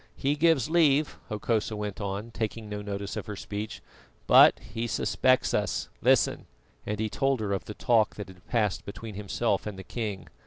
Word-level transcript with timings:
"He 0.15 0.35
gives 0.35 0.67
leave," 0.67 1.19
Hokosa 1.29 1.75
went 1.75 2.01
on, 2.01 2.31
taking 2.31 2.67
no 2.67 2.81
notice 2.81 3.15
of 3.15 3.27
her 3.27 3.35
speech, 3.35 3.83
"but 4.25 4.57
he 4.59 4.87
suspects 4.87 5.53
us. 5.53 5.89
Listen" 6.01 6.47
and 6.87 6.99
he 6.99 7.07
told 7.07 7.39
her 7.39 7.53
of 7.53 7.65
the 7.65 7.75
talk 7.75 8.15
that 8.15 8.27
had 8.27 8.47
passed 8.47 8.83
between 8.83 9.13
himself 9.13 9.67
and 9.67 9.77
the 9.77 9.83
king. 9.83 10.27